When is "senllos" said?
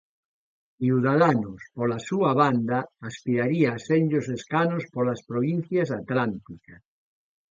3.87-4.27